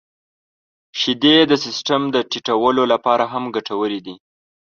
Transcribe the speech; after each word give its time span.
•شیدې 0.99 1.35
د 1.49 1.53
سیستم 1.65 2.01
د 2.15 2.17
ټيټولو 2.31 2.83
لپاره 2.93 3.23
هم 3.33 3.43
ګټورې 3.55 3.99
دي. 4.05 4.15